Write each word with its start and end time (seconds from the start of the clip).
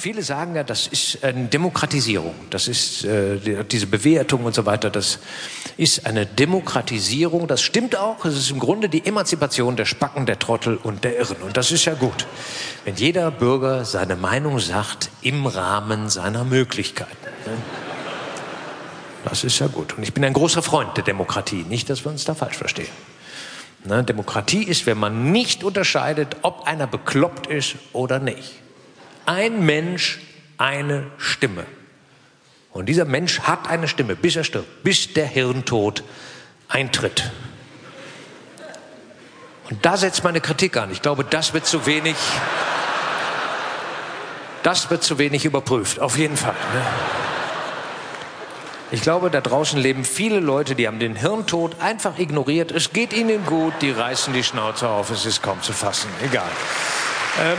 viele 0.00 0.22
sagen 0.22 0.56
ja, 0.56 0.64
das 0.64 0.86
ist 0.86 1.22
eine 1.22 1.46
Demokratisierung. 1.46 2.34
Das 2.50 2.66
ist 2.66 3.04
äh, 3.04 3.64
diese 3.64 3.86
Bewertung 3.86 4.44
und 4.44 4.54
so 4.54 4.66
weiter. 4.66 4.90
Das 4.90 5.20
ist 5.76 6.06
eine 6.06 6.26
Demokratisierung. 6.26 7.46
Das 7.46 7.62
stimmt 7.62 7.96
auch. 7.96 8.24
Es 8.24 8.36
ist 8.36 8.50
im 8.50 8.58
Grunde 8.58 8.88
die 8.88 9.06
Emanzipation 9.06 9.76
der 9.76 9.84
Spacken, 9.84 10.26
der 10.26 10.38
Trottel 10.38 10.76
und 10.76 11.04
der 11.04 11.18
Irren. 11.18 11.36
Und 11.42 11.56
das 11.56 11.70
ist 11.70 11.84
ja 11.84 11.94
gut, 11.94 12.26
wenn 12.84 12.96
jeder 12.96 13.30
Bürger 13.30 13.84
seine 13.84 14.16
Meinung 14.16 14.58
sagt 14.58 15.10
im 15.22 15.46
Rahmen 15.46 16.08
seiner 16.08 16.44
Möglichkeiten. 16.44 17.10
Ne? 17.46 17.52
Das 19.24 19.44
ist 19.44 19.58
ja 19.58 19.66
gut. 19.66 19.96
Und 19.96 20.02
ich 20.02 20.14
bin 20.14 20.24
ein 20.24 20.32
großer 20.32 20.62
Freund 20.62 20.96
der 20.96 21.04
Demokratie. 21.04 21.64
Nicht, 21.68 21.90
dass 21.90 22.04
wir 22.04 22.10
uns 22.10 22.24
da 22.24 22.34
falsch 22.34 22.56
verstehen. 22.56 22.88
Ne? 23.84 24.02
Demokratie 24.02 24.64
ist, 24.64 24.86
wenn 24.86 24.98
man 24.98 25.30
nicht 25.30 25.62
unterscheidet, 25.62 26.36
ob 26.42 26.66
einer 26.66 26.86
bekloppt 26.86 27.46
ist 27.46 27.76
oder 27.92 28.18
nicht. 28.18 28.60
Ein 29.30 29.64
Mensch, 29.64 30.18
eine 30.58 31.06
Stimme. 31.16 31.64
Und 32.72 32.86
dieser 32.86 33.04
Mensch 33.04 33.38
hat 33.42 33.68
eine 33.68 33.86
Stimme, 33.86 34.16
bis 34.16 34.34
er 34.34 34.42
stirbt, 34.42 34.82
bis 34.82 35.12
der 35.12 35.24
Hirntod 35.24 36.02
eintritt. 36.68 37.30
Und 39.70 39.86
da 39.86 39.96
setzt 39.96 40.24
meine 40.24 40.40
Kritik 40.40 40.76
an. 40.76 40.90
Ich 40.90 41.00
glaube, 41.00 41.22
das 41.22 41.54
wird 41.54 41.64
zu 41.64 41.86
wenig, 41.86 42.16
das 44.64 44.90
wird 44.90 45.04
zu 45.04 45.16
wenig 45.18 45.44
überprüft. 45.44 46.00
Auf 46.00 46.18
jeden 46.18 46.36
Fall. 46.36 46.56
Ne? 46.74 46.82
Ich 48.90 49.00
glaube, 49.00 49.30
da 49.30 49.40
draußen 49.40 49.78
leben 49.78 50.04
viele 50.04 50.40
Leute, 50.40 50.74
die 50.74 50.88
haben 50.88 50.98
den 50.98 51.14
Hirntod 51.14 51.80
einfach 51.80 52.18
ignoriert. 52.18 52.72
Es 52.72 52.92
geht 52.92 53.12
ihnen 53.12 53.46
gut, 53.46 53.74
die 53.80 53.92
reißen 53.92 54.34
die 54.34 54.42
Schnauze 54.42 54.88
auf, 54.88 55.08
es 55.12 55.24
ist 55.24 55.40
kaum 55.40 55.62
zu 55.62 55.72
fassen. 55.72 56.10
Egal. 56.20 56.50
Ähm 57.40 57.58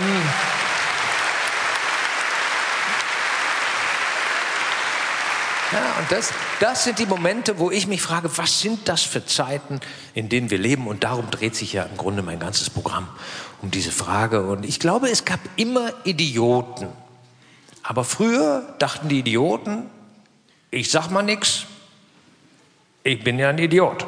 Ja, 5.72 6.00
und 6.00 6.12
das, 6.12 6.34
das 6.60 6.84
sind 6.84 7.00
die 7.00 7.06
Momente, 7.06 7.58
wo 7.58 7.72
ich 7.72 7.88
mich 7.88 8.02
frage, 8.02 8.30
was 8.38 8.60
sind 8.60 8.90
das 8.90 9.04
für 9.04 9.26
Zeiten, 9.26 9.80
in 10.14 10.28
denen 10.28 10.50
wir 10.50 10.58
leben? 10.58 10.86
Und 10.88 11.06
darum 11.06 11.32
dreht 11.32 11.56
sich 11.56 11.72
ja 11.72 11.84
im 11.84 11.96
Grunde 11.96 12.22
mein 12.22 12.40
ganzes 12.40 12.70
Programm 12.70 13.08
um 13.62 13.72
diese 13.72 13.92
Frage. 13.92 14.44
Und 14.44 14.66
ich 14.66 14.82
glaube, 14.82 15.10
es 15.10 15.24
gab 15.24 15.40
immer 15.56 15.94
Idioten. 16.04 16.90
Aber 17.84 18.04
früher 18.04 18.76
dachten 18.80 19.08
die 19.08 19.20
Idioten, 19.20 19.90
ich 20.72 20.92
sag 20.92 21.10
mal 21.10 21.22
nichts, 21.22 21.66
ich 23.04 23.24
bin 23.24 23.40
ja 23.40 23.50
ein 23.50 23.58
Idiot. 23.58 24.06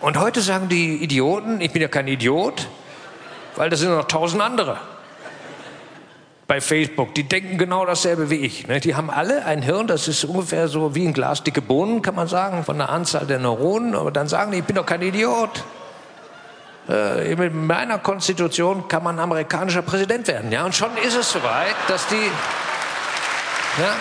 Und 0.00 0.18
heute 0.18 0.40
sagen 0.40 0.68
die 0.68 0.96
Idioten, 0.96 1.60
ich 1.60 1.70
bin 1.70 1.82
ja 1.82 1.88
kein 1.88 2.08
Idiot, 2.08 2.66
weil 3.54 3.70
da 3.70 3.76
sind 3.76 3.90
noch 3.90 4.08
tausend 4.08 4.42
andere 4.42 4.80
bei 6.46 6.60
Facebook, 6.60 7.14
die 7.14 7.24
denken 7.24 7.58
genau 7.58 7.84
dasselbe 7.84 8.30
wie 8.30 8.36
ich. 8.36 8.68
Ne? 8.68 8.78
Die 8.80 8.94
haben 8.94 9.10
alle 9.10 9.44
ein 9.44 9.62
Hirn, 9.62 9.86
das 9.86 10.06
ist 10.06 10.24
ungefähr 10.24 10.68
so 10.68 10.94
wie 10.94 11.06
ein 11.06 11.12
Glas 11.12 11.42
dicke 11.42 11.60
Bohnen, 11.60 12.02
kann 12.02 12.14
man 12.14 12.28
sagen, 12.28 12.64
von 12.64 12.78
der 12.78 12.88
Anzahl 12.88 13.26
der 13.26 13.38
Neuronen. 13.38 13.94
Aber 13.94 14.12
dann 14.12 14.28
sagen 14.28 14.52
die, 14.52 14.58
ich 14.58 14.64
bin 14.64 14.76
doch 14.76 14.86
kein 14.86 15.02
Idiot. 15.02 15.64
Äh, 16.88 17.34
mit 17.34 17.52
meiner 17.52 17.98
Konstitution 17.98 18.86
kann 18.86 19.02
man 19.02 19.18
amerikanischer 19.18 19.82
Präsident 19.82 20.28
werden. 20.28 20.52
Ja? 20.52 20.64
Und 20.64 20.74
schon 20.74 20.96
ist 21.04 21.16
es 21.16 21.32
soweit, 21.32 21.74
dass 21.88 22.06
die 22.06 22.30
ja? 23.78 23.94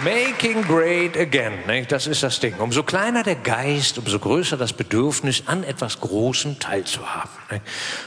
Making 0.00 0.62
great 0.62 1.18
again, 1.18 1.52
nicht? 1.66 1.92
das 1.92 2.06
ist 2.06 2.22
das 2.22 2.40
Ding. 2.40 2.54
Umso 2.58 2.82
kleiner 2.82 3.22
der 3.22 3.34
Geist, 3.34 3.98
umso 3.98 4.18
größer 4.18 4.56
das 4.56 4.72
Bedürfnis, 4.72 5.44
an 5.46 5.64
etwas 5.64 6.00
Großem 6.00 6.58
teilzuhaben. 6.58 7.30
Nicht? 7.50 7.62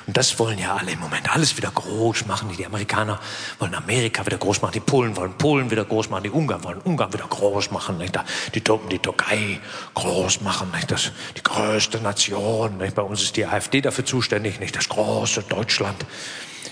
Und 0.07 0.17
das 0.17 0.37
wollen 0.39 0.57
ja 0.57 0.75
alle 0.75 0.91
im 0.91 0.99
Moment. 0.99 1.33
Alles 1.33 1.55
wieder 1.55 1.69
groß 1.69 2.25
machen. 2.25 2.49
Die 2.57 2.65
Amerikaner 2.65 3.19
wollen 3.59 3.75
Amerika 3.75 4.25
wieder 4.25 4.39
groß 4.39 4.63
machen, 4.63 4.73
die 4.73 4.79
Polen 4.79 5.15
wollen 5.15 5.33
Polen 5.37 5.69
wieder 5.69 5.85
groß 5.85 6.09
machen, 6.09 6.23
die 6.23 6.31
Ungarn 6.31 6.63
wollen 6.63 6.79
Ungarn 6.79 7.13
wieder 7.13 7.27
groß 7.27 7.69
machen, 7.69 7.99
nicht? 7.99 8.19
Die 8.55 8.61
Türken 8.61 8.89
die 8.89 8.99
Türkei 8.99 9.59
groß 9.93 10.41
machen. 10.41 10.71
Nicht? 10.73 10.89
Das, 10.89 11.11
die 11.37 11.43
größte 11.43 11.99
Nation. 11.99 12.77
Nicht? 12.79 12.95
Bei 12.95 13.03
uns 13.03 13.21
ist 13.21 13.37
die 13.37 13.45
AfD 13.45 13.81
dafür 13.81 14.05
zuständig, 14.05 14.59
nicht 14.59 14.75
das 14.75 14.89
große 14.89 15.43
Deutschland 15.43 16.03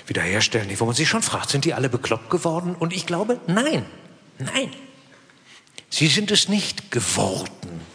wiederherstellen. 0.08 0.68
Wo 0.80 0.86
man 0.86 0.96
sich 0.96 1.08
schon 1.08 1.22
fragt, 1.22 1.52
sind 1.52 1.66
die 1.66 1.76
alle 1.76 1.88
bekloppt 1.88 2.32
geworden? 2.32 2.76
Und 2.78 2.94
ich 2.94 3.06
glaube, 3.06 3.40
nein, 3.46 3.86
nein. 4.40 4.72
Sie 5.94 6.08
sind 6.08 6.32
es 6.32 6.50
nicht 6.50 6.90
geworden. 6.90 7.86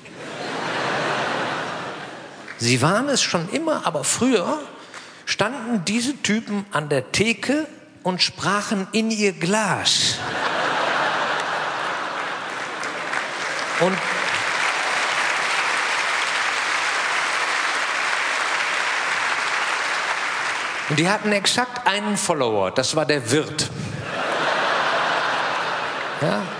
Sie 2.57 2.81
waren 2.81 3.09
es 3.09 3.21
schon 3.21 3.49
immer, 3.49 3.89
aber 3.89 4.05
früher 4.05 4.61
standen 5.27 5.85
diese 5.85 6.17
Typen 6.23 6.65
an 6.71 6.89
der 6.89 7.11
Theke 7.11 7.67
und 8.05 8.23
sprachen 8.23 8.87
in 8.93 9.11
ihr 9.11 9.33
Glas. 9.33 10.15
Und 13.81 13.99
Und 20.89 20.99
die 21.01 21.09
hatten 21.09 21.33
exakt 21.33 21.87
einen 21.87 22.17
Follower, 22.17 22.71
das 22.71 22.95
war 22.95 23.05
der 23.05 23.31
Wirt. 23.33 23.69
Ja? 26.23 26.58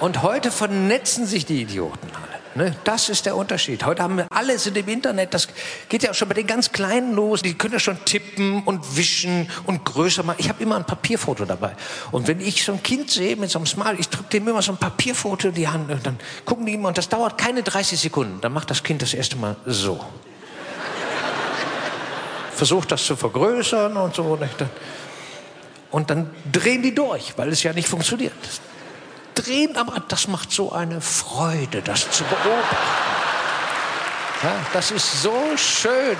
Und 0.00 0.22
heute 0.22 0.50
vernetzen 0.50 1.26
sich 1.26 1.44
die 1.44 1.60
Idioten 1.60 2.08
alle. 2.14 2.40
Ne? 2.54 2.74
Das 2.84 3.10
ist 3.10 3.26
der 3.26 3.36
Unterschied. 3.36 3.84
Heute 3.84 4.02
haben 4.02 4.16
wir 4.16 4.26
alles 4.30 4.66
in 4.66 4.72
dem 4.72 4.88
Internet. 4.88 5.34
Das 5.34 5.48
geht 5.90 6.02
ja 6.02 6.10
auch 6.10 6.14
schon 6.14 6.26
bei 6.26 6.34
den 6.34 6.46
ganz 6.46 6.72
Kleinen 6.72 7.14
los. 7.14 7.42
Die 7.42 7.52
können 7.54 7.74
ja 7.74 7.78
schon 7.78 8.02
tippen 8.06 8.62
und 8.64 8.96
wischen 8.96 9.48
und 9.66 9.84
größer 9.84 10.22
machen. 10.22 10.38
Ich 10.40 10.48
habe 10.48 10.62
immer 10.62 10.76
ein 10.76 10.86
Papierfoto 10.86 11.44
dabei. 11.44 11.76
Und 12.10 12.28
wenn 12.28 12.40
ich 12.40 12.64
so 12.64 12.72
ein 12.72 12.82
Kind 12.82 13.10
sehe 13.10 13.36
mit 13.36 13.50
so 13.50 13.58
einem 13.58 13.66
Smile, 13.66 13.96
ich 13.98 14.08
drücke 14.08 14.30
dem 14.30 14.48
immer 14.48 14.62
so 14.62 14.72
ein 14.72 14.78
Papierfoto 14.78 15.48
in 15.48 15.54
die 15.54 15.68
Hand. 15.68 15.90
Und 15.90 16.04
dann 16.04 16.18
gucken 16.46 16.64
die 16.64 16.74
immer 16.74 16.88
und 16.88 16.98
das 16.98 17.10
dauert 17.10 17.36
keine 17.36 17.62
30 17.62 18.00
Sekunden. 18.00 18.40
Dann 18.40 18.54
macht 18.54 18.70
das 18.70 18.82
Kind 18.82 19.02
das 19.02 19.12
erste 19.12 19.36
Mal 19.36 19.56
so 19.66 20.00
versucht 22.52 22.90
das 22.90 23.04
zu 23.04 23.16
vergrößern 23.16 23.96
und 23.96 24.14
so. 24.14 24.38
Und 25.90 26.10
dann 26.10 26.30
drehen 26.50 26.82
die 26.82 26.94
durch, 26.94 27.34
weil 27.36 27.50
es 27.50 27.62
ja 27.62 27.74
nicht 27.74 27.88
funktioniert. 27.88 28.32
Drehen, 29.42 29.76
aber 29.76 30.02
das 30.08 30.28
macht 30.28 30.50
so 30.52 30.72
eine 30.72 31.00
Freude, 31.00 31.82
das 31.82 32.10
zu 32.10 32.24
beobachten. 32.24 32.76
Ja, 34.42 34.54
das 34.72 34.90
ist 34.90 35.22
so 35.22 35.56
schön, 35.56 36.16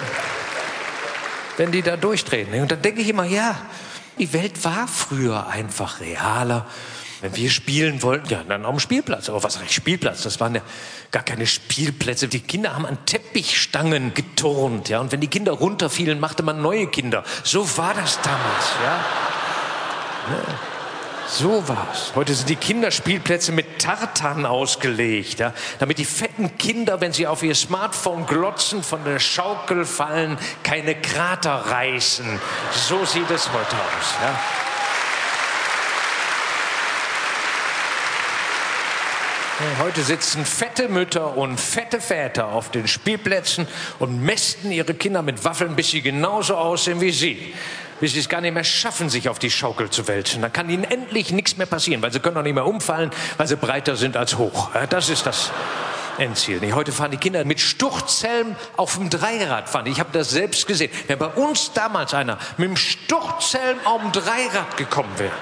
wenn 1.56 1.72
die 1.72 1.82
da 1.82 1.96
durchdrehen. 1.96 2.52
Und 2.60 2.70
dann 2.70 2.82
denke 2.82 3.00
ich 3.00 3.08
immer, 3.08 3.24
ja, 3.24 3.56
die 4.18 4.32
Welt 4.32 4.62
war 4.64 4.86
früher 4.86 5.46
einfach 5.46 6.00
realer. 6.00 6.66
Wenn 7.22 7.36
wir 7.36 7.50
spielen 7.50 8.02
wollten, 8.02 8.28
ja, 8.30 8.42
dann 8.44 8.64
auf 8.64 8.74
dem 8.74 8.80
Spielplatz. 8.80 9.28
Aber 9.28 9.42
was 9.42 9.58
heißt 9.58 9.72
Spielplatz? 9.72 10.22
Das 10.22 10.40
waren 10.40 10.54
ja 10.54 10.62
gar 11.10 11.22
keine 11.22 11.46
Spielplätze. 11.46 12.28
Die 12.28 12.40
Kinder 12.40 12.74
haben 12.74 12.86
an 12.86 12.98
Teppichstangen 13.04 14.14
geturnt, 14.14 14.88
ja. 14.88 15.00
Und 15.00 15.12
wenn 15.12 15.20
die 15.20 15.28
Kinder 15.28 15.52
runterfielen, 15.52 16.18
machte 16.20 16.42
man 16.42 16.62
neue 16.62 16.86
Kinder. 16.86 17.24
So 17.44 17.76
war 17.76 17.94
das 17.94 18.20
damals, 18.22 18.64
ja. 18.82 18.96
ja. 20.32 20.69
So 21.32 21.68
war's. 21.68 22.12
Heute 22.16 22.34
sind 22.34 22.48
die 22.48 22.56
Kinderspielplätze 22.56 23.52
mit 23.52 23.78
Tartan 23.78 24.44
ausgelegt, 24.44 25.38
ja, 25.38 25.54
damit 25.78 25.98
die 25.98 26.04
fetten 26.04 26.58
Kinder, 26.58 27.00
wenn 27.00 27.12
sie 27.12 27.28
auf 27.28 27.44
ihr 27.44 27.54
Smartphone 27.54 28.26
glotzen, 28.26 28.82
von 28.82 29.04
der 29.04 29.20
Schaukel 29.20 29.84
fallen, 29.84 30.38
keine 30.64 30.96
Krater 30.96 31.52
reißen. 31.52 32.26
So 32.72 33.04
sieht 33.04 33.30
es 33.30 33.48
heute 33.52 33.76
aus, 33.76 34.14
ja. 34.20 34.40
Heute 39.78 40.02
sitzen 40.02 40.44
fette 40.44 40.88
Mütter 40.88 41.36
und 41.36 41.60
fette 41.60 42.00
Väter 42.00 42.46
auf 42.48 42.70
den 42.70 42.88
Spielplätzen 42.88 43.68
und 43.98 44.20
mästen 44.20 44.72
ihre 44.72 44.94
Kinder 44.94 45.22
mit 45.22 45.44
Waffeln, 45.44 45.76
bis 45.76 45.90
sie 45.90 46.00
genauso 46.00 46.56
aussehen 46.56 47.00
wie 47.00 47.12
sie. 47.12 47.54
Bis 48.00 48.12
sie 48.12 48.20
es 48.20 48.28
gar 48.28 48.40
nicht 48.40 48.54
mehr 48.54 48.64
schaffen, 48.64 49.10
sich 49.10 49.28
auf 49.28 49.38
die 49.38 49.50
Schaukel 49.50 49.90
zu 49.90 50.08
wälzen. 50.08 50.42
Dann 50.42 50.52
kann 50.52 50.68
ihnen 50.70 50.84
endlich 50.84 51.30
nichts 51.32 51.56
mehr 51.56 51.66
passieren, 51.66 52.02
weil 52.02 52.12
sie 52.12 52.20
können 52.20 52.36
auch 52.36 52.42
nicht 52.42 52.54
mehr 52.54 52.66
umfallen, 52.66 53.10
weil 53.36 53.46
sie 53.46 53.56
breiter 53.56 53.96
sind 53.96 54.16
als 54.16 54.38
hoch. 54.38 54.70
Das 54.88 55.08
ist 55.08 55.26
das 55.26 55.50
Endziel. 56.18 56.74
Heute 56.74 56.92
fahren 56.92 57.10
die 57.10 57.16
Kinder 57.16 57.44
mit 57.44 57.60
Sturzhelm 57.60 58.56
auf 58.76 58.96
dem 58.96 59.10
Dreirad 59.10 59.68
fahren. 59.68 59.86
Ich 59.86 60.00
habe 60.00 60.10
das 60.12 60.30
selbst 60.30 60.66
gesehen. 60.66 60.90
Wenn 61.06 61.18
bei 61.18 61.28
uns 61.28 61.72
damals 61.72 62.14
einer 62.14 62.38
mit 62.56 62.68
dem 62.68 62.76
Sturzhelm 62.76 63.78
auf 63.84 64.00
dem 64.02 64.12
Dreirad 64.12 64.76
gekommen 64.76 65.12
wäre, 65.16 65.32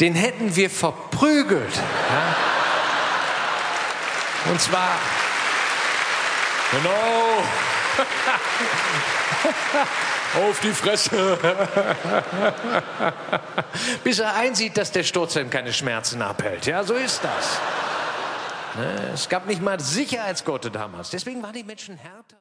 den 0.00 0.14
hätten 0.14 0.56
wir 0.56 0.68
verprügelt. 0.68 1.74
Ja? 1.74 2.36
Und 4.50 4.60
zwar, 4.60 4.98
genau, 6.72 7.44
auf 10.34 10.60
die 10.60 10.72
Fresse. 10.72 11.38
Bis 14.04 14.18
er 14.18 14.34
einsieht, 14.34 14.76
dass 14.76 14.92
der 14.92 15.02
Sturzhelm 15.02 15.50
keine 15.50 15.72
Schmerzen 15.72 16.22
abhält. 16.22 16.66
Ja, 16.66 16.84
so 16.84 16.94
ist 16.94 17.22
das. 17.22 17.60
Ne, 18.76 19.10
es 19.12 19.28
gab 19.28 19.46
nicht 19.46 19.60
mal 19.60 19.78
Sicherheitsgurte 19.80 20.70
damals. 20.70 21.10
Deswegen 21.10 21.42
waren 21.42 21.52
die 21.52 21.64
Menschen 21.64 21.96
härter. 21.96 22.24